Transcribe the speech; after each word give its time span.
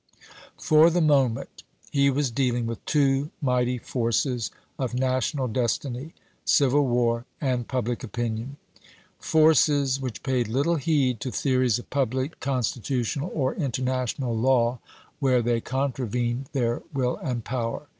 For 0.57 0.89
the 0.89 0.99
moment 0.99 1.61
he 1.91 2.09
was 2.09 2.31
dealing 2.31 2.65
with 2.65 2.83
two 2.85 3.29
mighty 3.39 3.77
forces 3.77 4.49
of 4.79 4.95
national 4.95 5.47
destiny, 5.47 6.15
civil 6.43 6.87
war 6.87 7.25
and 7.39 7.67
public 7.67 8.03
opinion; 8.03 8.57
forces 9.19 9.99
which 10.01 10.23
paid 10.23 10.47
little 10.47 10.77
heed 10.77 11.19
to 11.19 11.29
theories 11.29 11.77
of 11.77 11.91
public, 11.91 12.39
constitutional, 12.39 13.29
or 13.31 13.53
international 13.53 14.35
law 14.35 14.79
where 15.19 15.43
they 15.43 15.61
contravened 15.61 16.47
their 16.51 16.81
will 16.95 17.17
and 17.17 17.45
power. 17.45 17.87